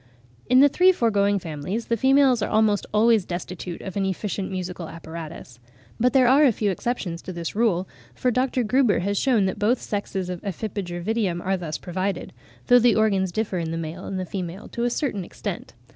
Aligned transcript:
In 0.49 0.61
the 0.61 0.67
three 0.67 0.91
foregoing 0.91 1.37
families, 1.37 1.85
the 1.85 1.95
females 1.95 2.41
are 2.41 2.49
almost 2.49 2.87
always 2.91 3.23
destitute 3.23 3.83
of 3.83 3.95
an 3.95 4.03
efficient 4.03 4.49
musical 4.49 4.89
apparatus. 4.89 5.59
But 5.99 6.11
there 6.13 6.27
are 6.27 6.43
a 6.43 6.51
few 6.51 6.71
exceptions 6.71 7.21
to 7.21 7.31
this 7.31 7.55
rule, 7.55 7.87
for 8.15 8.31
Dr. 8.31 8.63
Gruber 8.63 9.01
has 9.01 9.15
shewn 9.19 9.45
that 9.45 9.59
both 9.59 9.79
sexes 9.79 10.27
of 10.27 10.41
Ephippiger 10.41 11.03
vitium 11.03 11.39
are 11.39 11.55
thus 11.55 11.77
provided; 11.77 12.33
though 12.65 12.79
the 12.79 12.95
organs 12.95 13.31
differ 13.31 13.59
in 13.59 13.69
the 13.69 13.77
male 13.77 14.05
and 14.05 14.27
female 14.27 14.67
to 14.69 14.85
a 14.85 14.89
certain 14.89 15.23
extent. 15.23 15.75